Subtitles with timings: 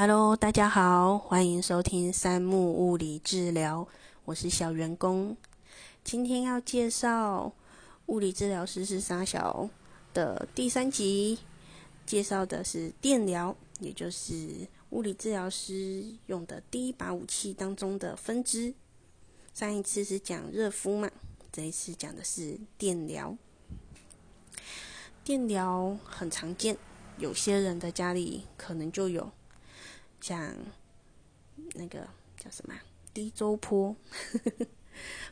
[0.00, 3.88] Hello，大家好，欢迎收听三木物理治疗，
[4.26, 5.36] 我是小员工。
[6.04, 7.52] 今天要介绍
[8.06, 9.68] 物理治疗师是沙小
[10.14, 11.40] 的第三集，
[12.06, 18.72] 介绍的是电疗，也就是物理治疗师用的第一把武器当中的分支。
[19.52, 21.10] 上一次是讲热敷嘛，
[21.50, 23.36] 这一次讲的是电疗。
[25.24, 26.78] 电疗很常见，
[27.18, 29.32] 有些人的家里可能就有。
[30.20, 30.54] 像
[31.74, 32.74] 那个叫什么
[33.14, 33.94] 低周坡，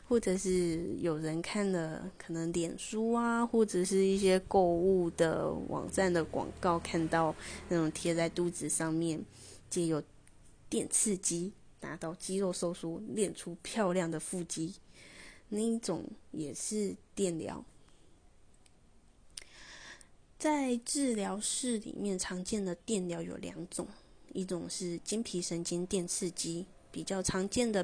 [0.07, 7.35] 或者是有人看了可能脸书啊，或者是一些购物的网站的广告，看到
[7.69, 9.23] 那种贴在肚子上面，
[9.69, 10.01] 借有
[10.69, 14.75] 电刺激达到肌肉收缩，练出漂亮的腹肌，
[15.49, 17.63] 那一种也是电疗。
[20.39, 23.87] 在治疗室里面常见的电疗有两种。
[24.37, 27.83] 一种是筋皮神经电刺激，比较常见的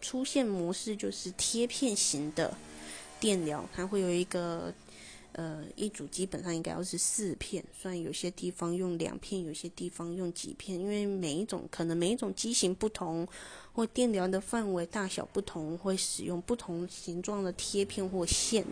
[0.00, 2.56] 出现模式就是贴片型的
[3.20, 4.72] 电疗，它会有一个
[5.32, 13.28] 呃一组基本上应该要是四片，虽然有些地方用两片，有些地方用几片，因为每一种可能每一种机型不同，
[13.74, 18.64] 或电疗的范围大小不同，会使用不同形状的贴片或线，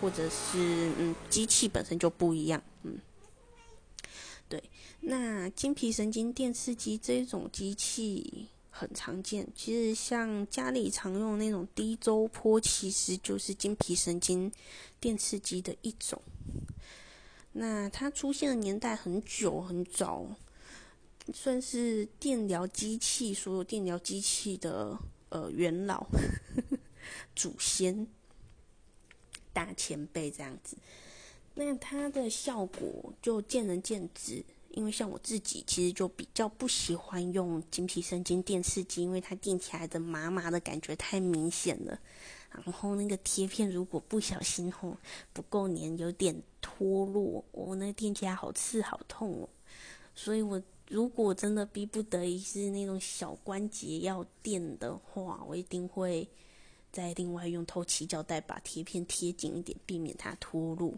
[0.00, 2.96] 或者是嗯机器本身就不一样，嗯。
[4.48, 4.62] 对，
[5.00, 9.48] 那筋皮神经电刺激这种机器很常见。
[9.56, 14.52] 其实像家里常用那种低周波，其实就是筋皮神经
[15.00, 16.22] 电刺激的一种。
[17.52, 20.26] 那它出现的年代很久很早，
[21.34, 24.96] 算是电疗机器所有电疗机器的
[25.30, 26.06] 呃元老、
[27.34, 28.06] 祖先、
[29.52, 30.76] 大前辈这样子。
[31.58, 41.98] 那它的效果就见仁见智，因为像我自己其实就比较不喜欢用筋皮神经电刺激，因为它电起来的麻麻的感觉太明显了。
[42.50, 44.96] 然后那个贴片如果不小心吼
[45.32, 49.48] 不够粘，有点脱落，我那电起来好刺好痛哦。
[50.14, 56.28] 所以我如果真的逼不得已是那种小关节要电的话，我一定会
[56.92, 60.92] 再另外用透气胶带把贴片贴紧一点，避免它脱落。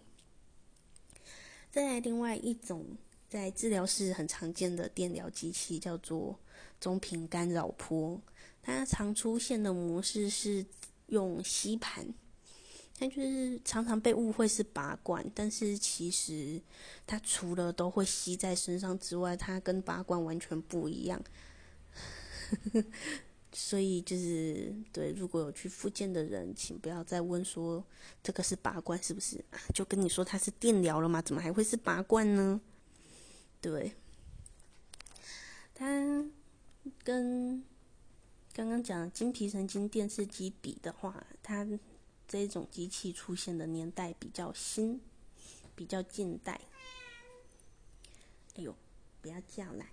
[1.78, 2.84] 再来，另外一种
[3.28, 6.36] 在治疗室很常见的电疗机器叫做
[6.80, 8.20] 中频干扰波，
[8.60, 10.66] 它常出现的模式是
[11.06, 12.12] 用吸盘，
[12.98, 16.60] 它就是常常被误会是拔罐，但是其实
[17.06, 21.22] 它除了都会吸在身上之外，它跟拔罐完全不一样。
[23.60, 27.84] 所以就是对，如果有去复健的人，请不要再问说
[28.22, 29.44] 这个是拔罐是不是？
[29.74, 31.20] 就跟你说它是电疗了吗？
[31.20, 32.60] 怎么还会是拔罐呢？
[33.60, 33.92] 对，
[35.74, 36.24] 它
[37.02, 37.60] 跟
[38.52, 41.66] 刚刚讲的筋皮神经电视机比的话，它
[42.28, 45.00] 这种机器出现的年代比较新，
[45.74, 46.60] 比较近代。
[48.54, 48.72] 哎呦，
[49.20, 49.84] 不要叫啦！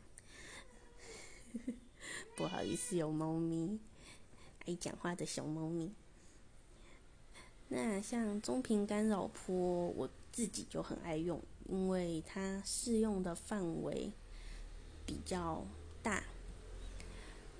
[2.36, 3.80] 不好意思，有猫咪
[4.66, 5.90] 爱讲话的小猫咪。
[7.70, 14.12] 那像中频干扰波，我自己就很爱用，因为它适用的范围
[15.06, 15.66] 比较
[16.04, 16.24] 大，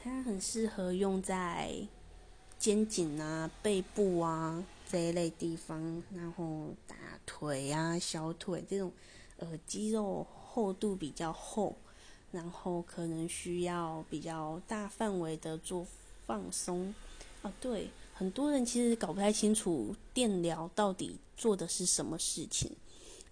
[0.04, 1.88] 它很适合用在
[2.60, 8.92] 肩颈啊、背部啊这一类地方，然后大腿啊、小腿这种
[9.38, 11.78] 呃肌肉厚度比较厚。
[12.36, 15.88] 然后可能需要比较大范围的做
[16.26, 16.94] 放松，
[17.42, 22.70] 啊，对，很多人其实搞不太清楚电疗到底做的是什么事情。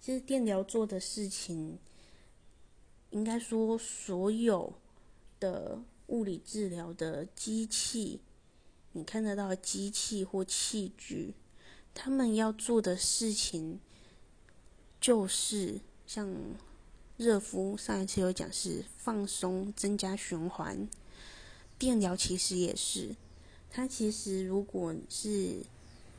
[0.00, 1.78] 其实电疗做的事情，
[3.10, 4.72] 应该说所有
[5.38, 8.20] 的物理治疗的机器，
[8.92, 11.34] 你看得到机器或器具，
[11.92, 13.78] 他们要做的事情，
[14.98, 16.34] 就是像。
[17.16, 20.88] 热敷上一次有讲是放松、增加循环，
[21.78, 23.14] 电疗其实也是。
[23.70, 25.62] 它其实如果是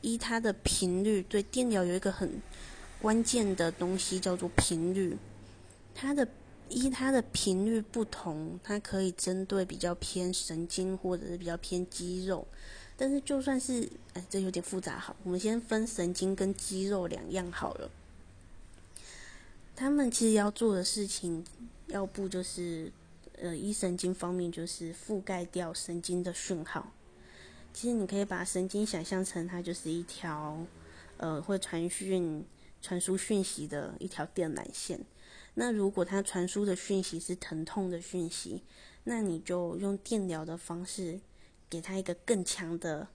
[0.00, 2.40] 依它的频率，对电疗有一个很
[3.00, 5.18] 关键的东西叫做频率。
[5.94, 6.26] 它的
[6.70, 12.46] 依它的频率不同，它可以针对比较偏神经或者是比较偏肌肉。
[12.96, 17.90] 但是就算是哎，这有点复杂，好，我们先分神经跟肌肉两样好了。
[19.76, 21.44] 他们其实要做的事情，
[21.88, 22.90] 要不就是，
[23.38, 26.90] 呃，一神经方面就是覆盖掉神经的讯号。
[27.74, 30.64] 其实你可以把神经想象成它就是一条，
[31.18, 32.42] 呃，会传讯、
[32.80, 34.98] 传输讯息的一条电缆线。
[35.52, 38.62] 那如果它传输的讯息是疼痛的讯息，
[39.04, 41.20] 那你就用电疗的方式，
[41.68, 43.06] 给他一个更强的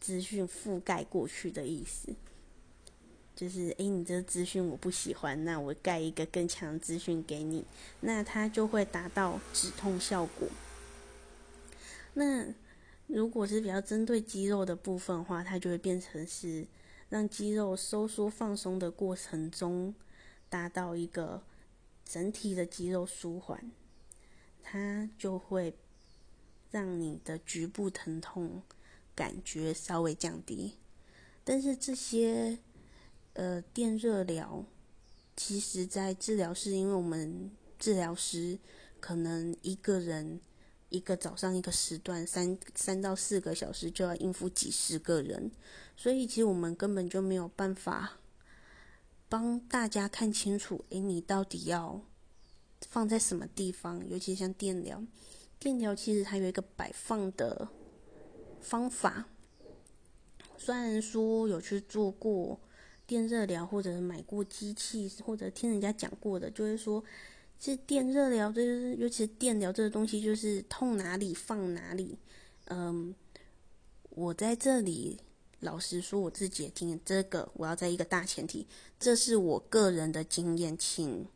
[0.00, 2.12] 资讯覆盖过去的意思。
[3.40, 7.64] 就是，诶，你这个资讯我不喜欢，那我盖一个更强资讯给你，
[8.00, 10.46] 那它就会达到止痛效果。
[12.12, 12.52] 那
[13.06, 16.66] 如果是比较针对肌肉的部分的话，它就会变成是
[17.08, 19.94] 让肌肉收缩放松的过程中，
[20.50, 21.42] 达到一个
[22.04, 23.70] 整体的肌肉舒缓，
[24.62, 25.74] 它就会
[26.70, 28.60] 让你的局部疼痛
[29.14, 30.74] 感觉稍微降低。
[31.42, 32.58] 但是这些。
[33.34, 34.64] 呃，电热疗，
[35.36, 38.58] 其实，在治疗室，因为我们治疗师
[38.98, 40.40] 可能一个人
[40.88, 45.50] 一个早上一个时段，三三到四个小时就要应付几十个人，
[45.96, 48.18] 所以其实我们根本就没有办法
[49.28, 52.02] 帮大家看清楚，诶，你到底要
[52.88, 54.06] 放在什么地方？
[54.08, 55.02] 尤其像电疗，
[55.60, 57.68] 电疗其实它有一个摆放的
[58.60, 59.28] 方法，
[60.58, 62.58] 虽然说有去做过。
[63.10, 67.02] 电热疗，或者买过机器，或者听人家讲过的，就是说，
[67.58, 72.16] 这电热疗就是，尤其是电疗这个东西，就是痛哪里放哪里。
[72.66, 73.12] 嗯，
[74.10, 75.18] 我在这里
[75.58, 78.64] 老实说，我自己也经验，这个我要在一个大前提，
[79.00, 81.26] 这是我个人的经验，请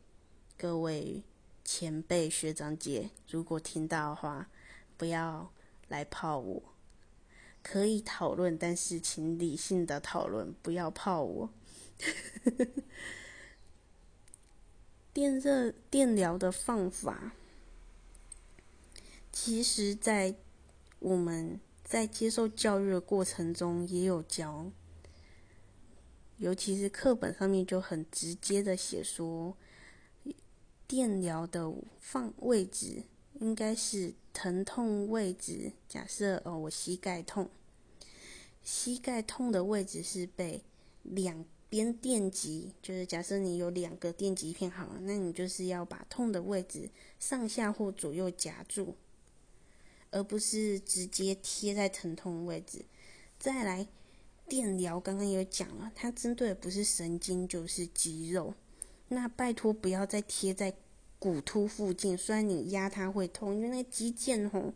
[0.57, 1.21] 各位
[1.65, 4.49] 前辈学长姐，如果听到的话，
[4.95, 5.51] 不要
[5.89, 6.63] 来泡我，
[7.61, 11.49] 可以讨论，但是请理性的讨论，不要泡我。
[15.13, 17.33] 电热电疗的方法，
[19.31, 20.35] 其实，在
[20.99, 24.69] 我们在接受教育的过程中也有教，
[26.37, 29.55] 尤其是课本上面就很直接的写说，
[30.85, 33.03] 电疗的放位置
[33.39, 35.71] 应该是疼痛位置。
[35.87, 37.49] 假设哦，我膝盖痛，
[38.61, 40.61] 膝盖痛的位置是被
[41.03, 41.45] 两。
[41.69, 46.89] 边电极就是假设你有两个电极片好了，那你就是要把痛的位置
[47.19, 48.95] 上下或左右夹住，
[50.11, 52.85] 而不是直接贴在疼痛位置。
[53.37, 53.87] 再来，
[54.47, 58.53] 电疗刚刚有讲了，它针对的不是神经就是肌肉，
[59.09, 60.73] 那拜托不要再贴在
[61.19, 64.73] 骨突附近，虽然你压它会痛，因为那肌腱吼。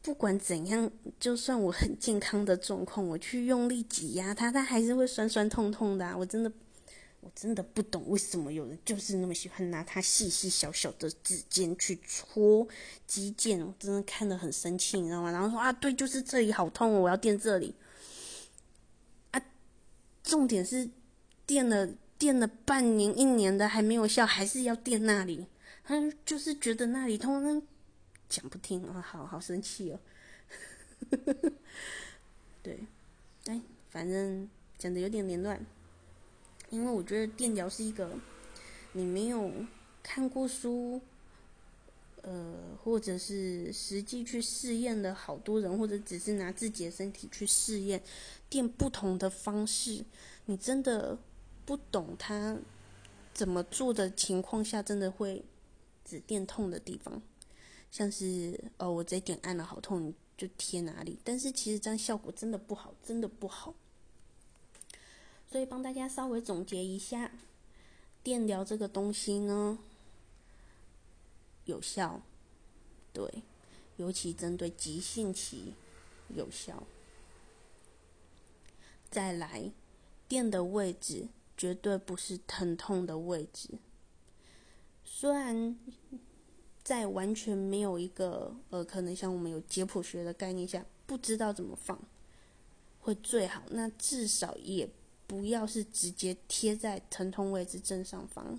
[0.00, 0.90] 不管怎样，
[1.20, 6.16] 就算我很健康的状况，我去用力挤压它，它还是会酸酸痛痛的。
[6.16, 6.50] 我真的，
[7.20, 12.66] 我真的不懂为什么有人就是那么喜欢拿它细细小小的指尖去戳
[13.06, 15.30] 肌腱，我真的看得很生气，你知道吗？
[15.30, 17.74] 然后说啊，对，就是这里好痛，我要垫这里。
[19.32, 19.42] 啊，
[20.22, 20.88] 重点是
[21.44, 21.86] 垫了
[22.16, 25.44] 垫了半年一年的还没有效，还是要垫那里。
[25.84, 27.62] 他就是觉得那里痛。
[28.28, 30.00] 讲不听啊，好好生气哦。
[32.62, 32.86] 对，
[33.46, 35.64] 哎，反正讲的有点凌乱，
[36.70, 38.10] 因为我觉得电疗是一个
[38.92, 39.50] 你没有
[40.02, 41.00] 看过书，
[42.22, 48.02] 呃，或者是实际去试验的好多人，或者只是拿自己的身体去试验
[48.50, 50.04] 电不同的方式，
[50.46, 51.16] 你真的
[51.64, 52.58] 不懂它
[53.32, 55.44] 怎么做的情况下，真的会
[56.04, 57.22] 指电痛的地方。
[57.90, 61.18] 像是哦，我这点按了好痛，就贴哪里？
[61.24, 63.74] 但是其实这样效果真的不好，真的不好。
[65.50, 67.32] 所以帮大家稍微总结一下，
[68.22, 69.78] 电疗这个东西呢，
[71.64, 72.20] 有效，
[73.12, 73.42] 对，
[73.96, 75.72] 尤其针对急性期
[76.28, 76.86] 有效。
[79.10, 79.72] 再来，
[80.28, 83.78] 电的位置绝对不是疼痛的位置，
[85.02, 85.78] 虽然。
[86.88, 92.00] 在完全没有一个呃，可能像我们有解剖学的概念下，不知道怎么放
[93.00, 93.62] 会最好。
[93.68, 94.88] 那至少也
[95.26, 98.58] 不要是直接贴在疼痛位置正上方。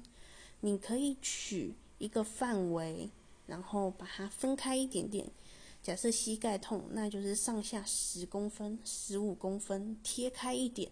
[0.60, 3.10] 你可以取一个范围，
[3.48, 5.28] 然后把它分开一点点。
[5.82, 10.92] 假设膝盖痛，那就是上下十公分、十五公分贴开一点，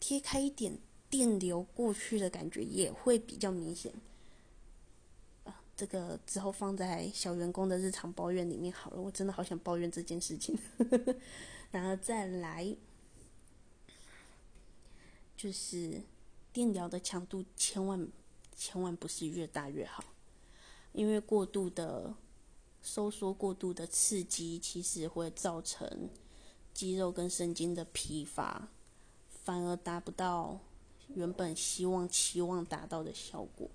[0.00, 0.76] 贴开一点，
[1.08, 3.92] 电流过去的感觉也会比较明显。
[5.76, 10.56] 这个之后放在小员工的日常抱怨里面好了，我真的好想抱怨这件事情。
[11.72, 12.76] 然后再来，
[15.36, 16.00] 就是
[16.52, 18.08] 电疗的强度千万
[18.56, 20.04] 千万不是越大越好，
[20.92, 22.14] 因为过度的
[22.80, 26.08] 收缩、过度的刺激，其实会造成
[26.72, 28.68] 肌肉跟神经的疲乏，
[29.42, 30.60] 反而达不到
[31.08, 33.68] 原本希望期望达到的效果。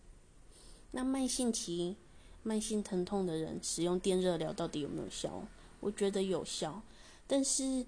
[0.91, 1.95] 那慢性期，
[2.43, 5.43] 慢性疼痛的人使用电热疗到底有没有效？
[5.79, 6.81] 我觉得有效，
[7.27, 7.85] 但是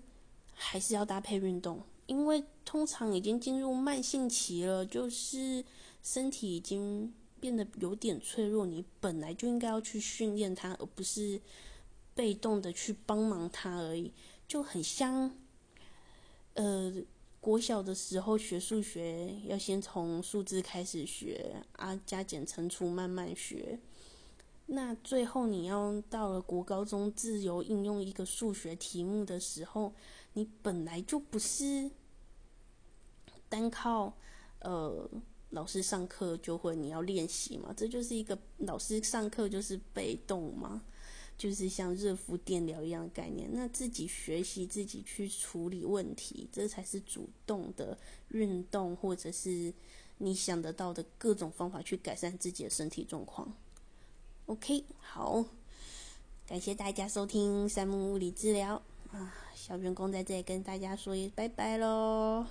[0.53, 5.63] 还是要搭配运动，因为通常已经进入慢性期了，就是
[6.03, 11.41] 身体已经变得有点脆弱，你本来就应该要去训练它，而不是
[12.13, 14.13] 被动的去帮忙它而已，
[14.47, 15.35] 就很像，
[16.53, 16.93] 呃。
[17.41, 23.79] 国小的时候学数学，要先从数字开始学啊，加减乘除慢慢学。
[24.67, 29.91] 那最后你要到了国高中自由应用一个数学题目的时候，
[30.33, 31.89] 你本来就不是
[33.49, 34.15] 单靠
[34.59, 35.09] 呃
[35.49, 40.83] 老师上课就会，你要练习嘛，这就是一个老师上课就是被动嘛。
[41.41, 49.73] 就是像热敷电疗一样的概念，那自己学习自己去处理问题，这才是主动的运动，或者是
[50.19, 53.51] 你想得到的各种方法去改善自己的身体状况。
[54.45, 55.43] OK，好，
[56.45, 58.79] 感谢大家收听三木物理治疗
[59.11, 62.45] 啊，小员工在这里跟大家说拜拜喽。